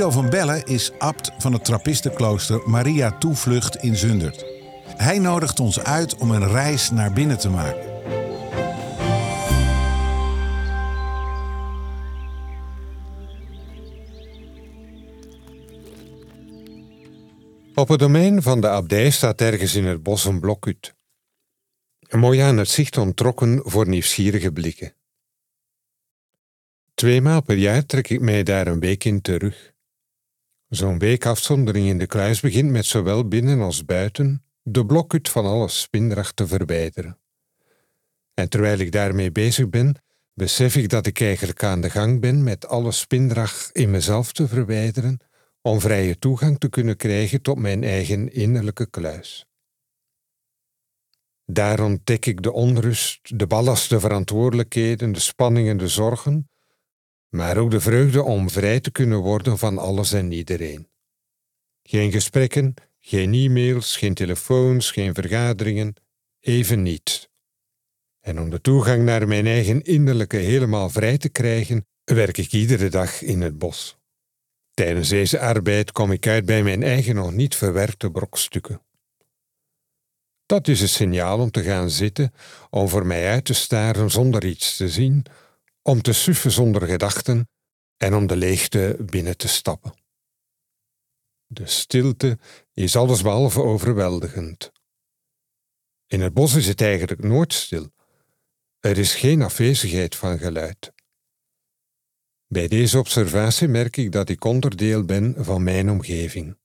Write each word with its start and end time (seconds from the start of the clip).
Guido 0.00 0.20
van 0.20 0.30
Bellen 0.30 0.64
is 0.64 0.92
abt 0.98 1.32
van 1.38 1.52
het 1.52 1.64
trappistenklooster 1.64 2.68
Maria 2.68 3.18
Toevlucht 3.18 3.76
in 3.76 3.96
Zundert. 3.96 4.44
Hij 4.96 5.18
nodigt 5.18 5.60
ons 5.60 5.80
uit 5.80 6.14
om 6.14 6.30
een 6.30 6.48
reis 6.48 6.90
naar 6.90 7.12
binnen 7.12 7.38
te 7.38 7.48
maken. 7.50 7.88
Op 17.74 17.88
het 17.88 17.98
domein 17.98 18.42
van 18.42 18.60
de 18.60 18.68
abdij 18.68 19.10
staat 19.10 19.40
ergens 19.40 19.74
in 19.74 19.84
het 19.84 20.02
bos 20.02 20.24
een 20.24 20.40
blokhut. 20.40 20.94
Mooi 22.10 22.40
aan 22.40 22.56
het 22.56 22.68
zicht 22.68 22.96
ontrokken 22.96 23.60
voor 23.64 23.88
nieuwsgierige 23.88 24.52
blikken. 24.52 24.94
Tweemaal 26.94 27.42
per 27.42 27.56
jaar 27.56 27.86
trek 27.86 28.08
ik 28.08 28.20
mij 28.20 28.42
daar 28.42 28.66
een 28.66 28.80
week 28.80 29.04
in 29.04 29.20
terug. 29.20 29.72
Zo'n 30.70 30.98
week 30.98 31.26
afzondering 31.26 31.86
in 31.86 31.98
de 31.98 32.06
kluis 32.06 32.40
begint 32.40 32.70
met 32.70 32.84
zowel 32.84 33.28
binnen 33.28 33.60
als 33.60 33.84
buiten 33.84 34.44
de 34.62 34.86
blokhut 34.86 35.28
van 35.28 35.44
alle 35.44 35.68
spindracht 35.68 36.36
te 36.36 36.46
verwijderen. 36.46 37.18
En 38.34 38.48
terwijl 38.48 38.78
ik 38.78 38.92
daarmee 38.92 39.32
bezig 39.32 39.68
ben, 39.68 40.02
besef 40.34 40.76
ik 40.76 40.88
dat 40.88 41.06
ik 41.06 41.20
eigenlijk 41.20 41.62
aan 41.62 41.80
de 41.80 41.90
gang 41.90 42.20
ben 42.20 42.42
met 42.42 42.66
alle 42.66 42.92
spindracht 42.92 43.70
in 43.72 43.90
mezelf 43.90 44.32
te 44.32 44.48
verwijderen 44.48 45.18
om 45.62 45.80
vrije 45.80 46.18
toegang 46.18 46.58
te 46.58 46.68
kunnen 46.68 46.96
krijgen 46.96 47.42
tot 47.42 47.58
mijn 47.58 47.84
eigen 47.84 48.32
innerlijke 48.32 48.90
kluis. 48.90 49.46
Daar 51.44 51.80
ontdek 51.80 52.26
ik 52.26 52.42
de 52.42 52.52
onrust, 52.52 53.38
de 53.38 53.46
ballast, 53.46 53.90
de 53.90 54.00
verantwoordelijkheden, 54.00 55.12
de 55.12 55.20
spanningen, 55.20 55.76
de 55.76 55.88
zorgen, 55.88 56.50
maar 57.30 57.56
ook 57.56 57.70
de 57.70 57.80
vreugde 57.80 58.22
om 58.22 58.50
vrij 58.50 58.80
te 58.80 58.90
kunnen 58.90 59.18
worden 59.18 59.58
van 59.58 59.78
alles 59.78 60.12
en 60.12 60.32
iedereen. 60.32 60.88
Geen 61.82 62.12
gesprekken, 62.12 62.74
geen 62.98 63.34
e-mails, 63.34 63.96
geen 63.96 64.14
telefoons, 64.14 64.90
geen 64.90 65.14
vergaderingen, 65.14 65.94
even 66.40 66.82
niet. 66.82 67.30
En 68.20 68.40
om 68.40 68.50
de 68.50 68.60
toegang 68.60 69.04
naar 69.04 69.28
mijn 69.28 69.46
eigen 69.46 69.82
innerlijke 69.82 70.36
helemaal 70.36 70.90
vrij 70.90 71.18
te 71.18 71.28
krijgen, 71.28 71.86
werk 72.04 72.38
ik 72.38 72.52
iedere 72.52 72.88
dag 72.88 73.22
in 73.22 73.40
het 73.40 73.58
bos. 73.58 73.98
Tijdens 74.74 75.08
deze 75.08 75.40
arbeid 75.40 75.92
kom 75.92 76.12
ik 76.12 76.26
uit 76.26 76.44
bij 76.44 76.62
mijn 76.62 76.82
eigen 76.82 77.14
nog 77.14 77.32
niet 77.32 77.54
verwerkte 77.54 78.10
brokstukken. 78.10 78.82
Dat 80.46 80.68
is 80.68 80.80
een 80.80 80.88
signaal 80.88 81.38
om 81.38 81.50
te 81.50 81.62
gaan 81.62 81.90
zitten, 81.90 82.32
om 82.70 82.88
voor 82.88 83.06
mij 83.06 83.30
uit 83.30 83.44
te 83.44 83.54
staren 83.54 84.10
zonder 84.10 84.44
iets 84.44 84.76
te 84.76 84.88
zien, 84.88 85.24
om 85.90 86.02
te 86.02 86.12
suffen 86.12 86.50
zonder 86.50 86.86
gedachten 86.86 87.48
en 87.96 88.14
om 88.14 88.26
de 88.26 88.36
leegte 88.36 88.96
binnen 89.00 89.36
te 89.36 89.48
stappen. 89.48 89.94
De 91.46 91.66
stilte 91.66 92.38
is 92.72 92.96
allesbehalve 92.96 93.62
overweldigend. 93.62 94.72
In 96.06 96.20
het 96.20 96.34
bos 96.34 96.54
is 96.54 96.66
het 96.66 96.80
eigenlijk 96.80 97.22
nooit 97.22 97.52
stil. 97.52 97.90
Er 98.80 98.98
is 98.98 99.14
geen 99.14 99.42
afwezigheid 99.42 100.16
van 100.16 100.38
geluid. 100.38 100.92
Bij 102.46 102.68
deze 102.68 102.98
observatie 102.98 103.68
merk 103.68 103.96
ik 103.96 104.12
dat 104.12 104.28
ik 104.28 104.44
onderdeel 104.44 105.04
ben 105.04 105.44
van 105.44 105.62
mijn 105.62 105.90
omgeving. 105.90 106.58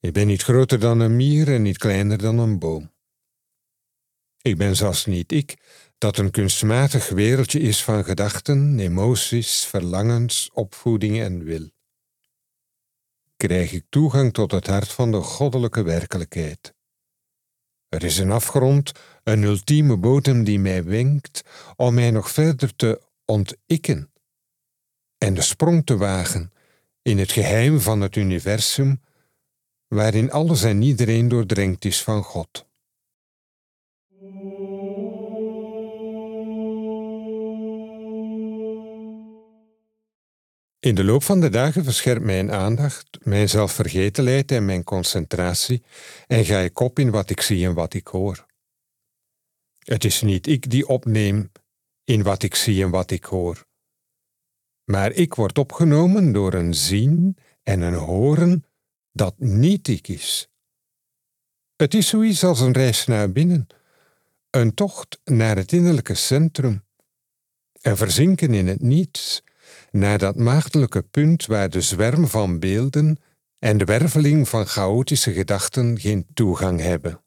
Ik 0.00 0.12
ben 0.12 0.26
niet 0.26 0.42
groter 0.42 0.80
dan 0.80 1.00
een 1.00 1.16
mier 1.16 1.52
en 1.52 1.62
niet 1.62 1.78
kleiner 1.78 2.18
dan 2.18 2.38
een 2.38 2.58
boom. 2.58 2.94
Ik 4.46 4.56
ben 4.56 4.76
zelfs 4.76 5.06
niet 5.06 5.32
ik, 5.32 5.56
dat 5.98 6.18
een 6.18 6.30
kunstmatig 6.30 7.08
wereldje 7.08 7.60
is 7.60 7.84
van 7.84 8.04
gedachten, 8.04 8.78
emoties, 8.78 9.64
verlangens, 9.64 10.50
opvoeding 10.52 11.20
en 11.20 11.44
wil. 11.44 11.70
Krijg 13.36 13.72
ik 13.72 13.84
toegang 13.88 14.32
tot 14.32 14.50
het 14.50 14.66
hart 14.66 14.92
van 14.92 15.10
de 15.10 15.20
goddelijke 15.20 15.82
werkelijkheid. 15.82 16.74
Er 17.88 18.04
is 18.04 18.18
een 18.18 18.30
afgrond, 18.30 18.92
een 19.22 19.42
ultieme 19.42 19.96
bodem 19.96 20.44
die 20.44 20.58
mij 20.58 20.84
wenkt 20.84 21.42
om 21.76 21.94
mij 21.94 22.10
nog 22.10 22.30
verder 22.30 22.76
te 22.76 23.02
ontikken 23.24 24.10
en 25.18 25.34
de 25.34 25.42
sprong 25.42 25.86
te 25.86 25.96
wagen 25.96 26.52
in 27.02 27.18
het 27.18 27.32
geheim 27.32 27.80
van 27.80 28.00
het 28.00 28.16
universum, 28.16 29.00
waarin 29.88 30.30
alles 30.30 30.62
en 30.62 30.82
iedereen 30.82 31.28
doordrenkt 31.28 31.84
is 31.84 32.02
van 32.02 32.22
God. 32.22 32.65
In 40.86 40.94
de 40.94 41.04
loop 41.04 41.22
van 41.22 41.40
de 41.40 41.48
dagen 41.48 41.84
verscherpt 41.84 42.24
mijn 42.24 42.52
aandacht, 42.52 43.18
mijn 43.22 43.48
zelfvergetelheid 43.48 44.52
en 44.52 44.64
mijn 44.64 44.84
concentratie 44.84 45.82
en 46.26 46.44
ga 46.44 46.58
ik 46.58 46.80
op 46.80 46.98
in 46.98 47.10
wat 47.10 47.30
ik 47.30 47.40
zie 47.40 47.66
en 47.66 47.74
wat 47.74 47.94
ik 47.94 48.06
hoor. 48.06 48.46
Het 49.78 50.04
is 50.04 50.22
niet 50.22 50.46
ik 50.46 50.70
die 50.70 50.88
opneem 50.88 51.52
in 52.04 52.22
wat 52.22 52.42
ik 52.42 52.54
zie 52.54 52.82
en 52.82 52.90
wat 52.90 53.10
ik 53.10 53.24
hoor, 53.24 53.66
maar 54.84 55.12
ik 55.12 55.34
word 55.34 55.58
opgenomen 55.58 56.32
door 56.32 56.54
een 56.54 56.74
zien 56.74 57.36
en 57.62 57.80
een 57.80 57.94
horen 57.94 58.64
dat 59.12 59.34
niet 59.38 59.88
ik 59.88 60.08
is. 60.08 60.48
Het 61.76 61.94
is 61.94 62.08
zoiets 62.08 62.44
als 62.44 62.60
een 62.60 62.72
reis 62.72 63.06
naar 63.06 63.32
binnen, 63.32 63.66
een 64.50 64.74
tocht 64.74 65.20
naar 65.24 65.56
het 65.56 65.72
innerlijke 65.72 66.14
centrum, 66.14 66.84
en 67.80 67.96
verzinken 67.96 68.54
in 68.54 68.66
het 68.66 68.80
niets, 68.80 69.42
naar 69.90 70.18
dat 70.18 70.36
maagdelijke 70.36 71.02
punt 71.02 71.46
waar 71.46 71.70
de 71.70 71.80
zwerm 71.80 72.26
van 72.26 72.58
beelden 72.58 73.18
en 73.58 73.78
de 73.78 73.84
werveling 73.84 74.48
van 74.48 74.66
chaotische 74.66 75.32
gedachten 75.32 75.98
geen 76.00 76.26
toegang 76.34 76.80
hebben. 76.80 77.20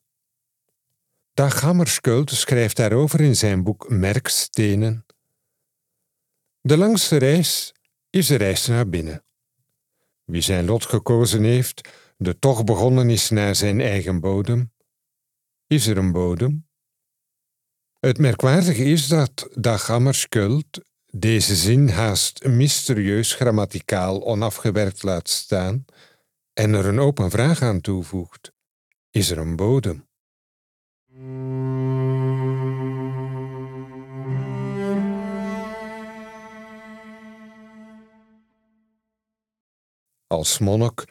Dag 1.33 1.61
Hammarskjöld 1.61 2.31
schrijft 2.31 2.75
daarover 2.75 3.21
in 3.21 3.35
zijn 3.35 3.63
boek 3.63 3.89
Merkstenen 3.89 5.05
de 6.61 6.77
langste 6.77 7.17
reis 7.17 7.73
is 8.09 8.27
de 8.27 8.35
reis 8.35 8.67
naar 8.67 8.89
binnen. 8.89 9.23
Wie 10.23 10.41
zijn 10.41 10.65
lot 10.65 10.85
gekozen 10.85 11.43
heeft, 11.43 11.89
de 12.17 12.39
toch 12.39 12.63
begonnen 12.63 13.09
is 13.09 13.29
naar 13.29 13.55
zijn 13.55 13.81
eigen 13.81 14.19
bodem, 14.19 14.71
is 15.67 15.87
er 15.87 15.97
een 15.97 16.11
bodem? 16.11 16.67
Het 17.99 18.17
merkwaardige 18.17 18.83
is 18.83 19.07
dat 19.07 19.49
Hammarskjöld 19.87 20.85
deze 21.11 21.55
zin 21.55 21.89
haast 21.89 22.45
mysterieus 22.45 23.33
grammaticaal 23.33 24.25
onafgewerkt 24.25 25.03
laat 25.03 25.29
staan 25.29 25.85
en 26.53 26.73
er 26.73 26.85
een 26.85 26.99
open 26.99 27.29
vraag 27.29 27.61
aan 27.61 27.81
toevoegt. 27.81 28.51
Is 29.09 29.29
er 29.29 29.37
een 29.37 29.55
bodem? 29.55 30.07
Als 40.27 40.59
monnik 40.59 41.05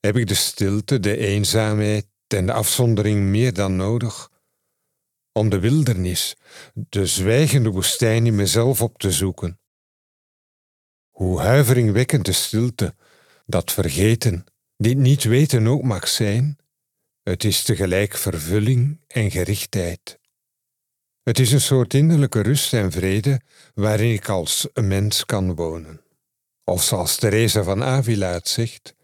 heb 0.00 0.16
ik 0.16 0.26
de 0.26 0.34
stilte, 0.34 1.00
de 1.00 1.16
eenzaamheid 1.16 2.06
en 2.26 2.46
de 2.46 2.52
afzondering 2.52 3.20
meer 3.20 3.52
dan 3.52 3.76
nodig 3.76 4.30
om 5.40 5.48
de 5.48 5.58
wildernis, 5.58 6.36
de 6.74 7.06
zwijgende 7.06 7.70
woestijn 7.70 8.26
in 8.26 8.34
mezelf 8.34 8.82
op 8.82 8.98
te 8.98 9.10
zoeken. 9.10 9.60
Hoe 11.10 11.40
huiveringwekkend 11.40 12.24
de 12.24 12.32
stilte, 12.32 12.94
dat 13.46 13.72
vergeten, 13.72 14.44
dit 14.76 14.96
niet 14.96 15.24
weten 15.24 15.66
ook 15.66 15.82
mag 15.82 16.08
zijn, 16.08 16.58
het 17.22 17.44
is 17.44 17.62
tegelijk 17.62 18.16
vervulling 18.16 19.00
en 19.06 19.30
gerichtheid. 19.30 20.18
Het 21.22 21.38
is 21.38 21.52
een 21.52 21.60
soort 21.60 21.94
innerlijke 21.94 22.40
rust 22.40 22.72
en 22.72 22.92
vrede 22.92 23.40
waarin 23.74 24.12
ik 24.12 24.28
als 24.28 24.68
een 24.72 24.88
mens 24.88 25.24
kan 25.24 25.54
wonen. 25.54 26.00
Of 26.64 26.82
zoals 26.82 27.16
Theresa 27.16 27.62
van 27.62 27.82
Avila 27.82 28.32
het 28.32 28.48
zegt, 28.48 28.94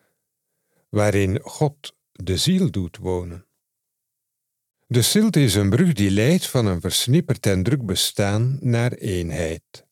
waarin 0.89 1.41
God 1.43 1.95
de 2.13 2.37
ziel 2.37 2.71
doet 2.71 2.97
wonen. 2.97 3.46
De 4.89 5.03
stilte 5.03 5.41
is 5.41 5.55
een 5.55 5.71
brug 5.71 5.93
die 5.93 6.11
leidt 6.11 6.47
van 6.47 6.67
een 6.67 6.81
versnipperd 6.81 7.47
en 7.47 7.63
druk 7.63 7.87
bestaan 7.87 8.59
naar 8.61 8.93
eenheid. 8.93 9.87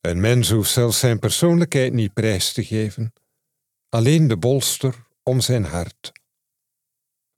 Een 0.00 0.20
mens 0.20 0.50
hoeft 0.50 0.70
zelfs 0.70 0.98
zijn 0.98 1.18
persoonlijkheid 1.18 1.92
niet 1.92 2.12
prijs 2.12 2.52
te 2.52 2.64
geven, 2.64 3.12
alleen 3.88 4.28
de 4.28 4.36
bolster 4.36 5.06
om 5.22 5.40
zijn 5.40 5.64
hart. 5.64 6.12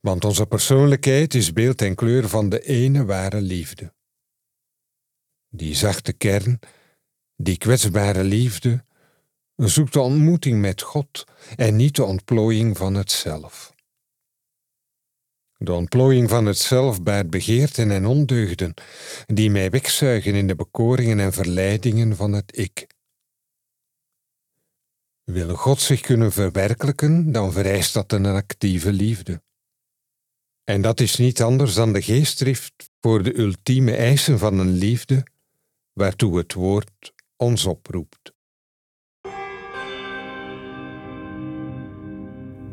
Want 0.00 0.24
onze 0.24 0.46
persoonlijkheid 0.46 1.34
is 1.34 1.52
beeld 1.52 1.82
en 1.82 1.94
kleur 1.94 2.28
van 2.28 2.48
de 2.48 2.60
ene 2.60 3.04
ware 3.04 3.40
liefde. 3.40 3.94
Die 5.48 5.74
zachte 5.74 6.12
kern, 6.12 6.58
die 7.34 7.58
kwetsbare 7.58 8.24
liefde, 8.24 8.84
zoekt 9.56 9.92
de 9.92 10.00
ontmoeting 10.00 10.60
met 10.60 10.82
God 10.82 11.24
en 11.56 11.76
niet 11.76 11.96
de 11.96 12.04
ontplooiing 12.04 12.76
van 12.76 12.94
het 12.94 13.10
zelf. 13.10 13.75
De 15.58 15.72
ontplooiing 15.72 16.28
van 16.28 16.46
het 16.46 16.58
zelf 16.58 17.02
baart 17.02 17.30
begeerten 17.30 17.90
en 17.90 18.06
ondeugden, 18.06 18.74
die 19.26 19.50
mij 19.50 19.70
wegzuigen 19.70 20.34
in 20.34 20.46
de 20.46 20.54
bekoringen 20.54 21.20
en 21.20 21.32
verleidingen 21.32 22.16
van 22.16 22.32
het 22.32 22.58
ik. 22.58 22.86
Wil 25.24 25.54
God 25.54 25.80
zich 25.80 26.00
kunnen 26.00 26.32
verwerkelijken, 26.32 27.32
dan 27.32 27.52
vereist 27.52 27.94
dat 27.94 28.12
een 28.12 28.26
actieve 28.26 28.92
liefde. 28.92 29.42
En 30.64 30.82
dat 30.82 31.00
is 31.00 31.16
niet 31.16 31.42
anders 31.42 31.74
dan 31.74 31.92
de 31.92 32.02
geestdrift 32.02 32.90
voor 33.00 33.22
de 33.22 33.38
ultieme 33.38 33.96
eisen 33.96 34.38
van 34.38 34.58
een 34.58 34.72
liefde, 34.72 35.26
waartoe 35.92 36.38
het 36.38 36.52
woord 36.52 37.12
ons 37.36 37.64
oproept. 37.64 38.32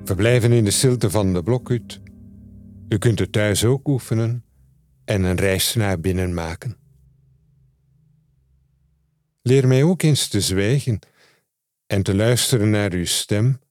Verblijven 0.03 0.51
in 0.51 0.63
de 0.63 0.71
stilte 0.71 1.09
van 1.09 1.33
de 1.33 1.43
blokhut. 1.43 2.01
U 2.93 2.97
kunt 2.97 3.19
het 3.19 3.31
thuis 3.31 3.65
ook 3.65 3.87
oefenen 3.87 4.45
en 5.05 5.23
een 5.23 5.35
reis 5.35 5.73
naar 5.73 5.99
binnen 5.99 6.33
maken. 6.33 6.77
Leer 9.41 9.67
mij 9.67 9.83
ook 9.83 10.01
eens 10.01 10.27
te 10.27 10.41
zwijgen 10.41 10.99
en 11.87 12.03
te 12.03 12.15
luisteren 12.15 12.69
naar 12.69 12.91
uw 12.91 13.05
stem, 13.05 13.61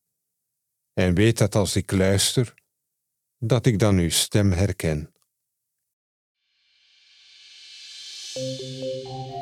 en 0.93 1.15
weet 1.15 1.39
dat 1.39 1.55
als 1.55 1.77
ik 1.77 1.93
luister, 1.93 2.55
dat 3.39 3.67
ik 3.67 3.79
dan 3.79 3.99
uw 3.99 4.11
stem 4.11 4.53
herken. 4.53 5.13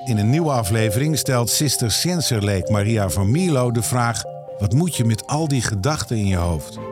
In 0.05 0.17
een 0.19 0.31
nieuwe 0.31 0.53
aflevering 0.53 1.19
stelt 1.19 1.50
Sister 1.50 1.91
Senserleek 1.91 2.69
Maria 2.69 3.11
van 3.11 3.31
Milo 3.31 3.71
de 3.71 3.83
vraag: 3.83 4.23
wat 4.59 4.73
moet 4.73 4.97
je 4.97 5.05
met 5.05 5.26
al 5.26 5.49
die 5.49 5.62
gedachten 5.62 6.17
in 6.17 6.26
je 6.26 6.37
hoofd? 6.37 6.89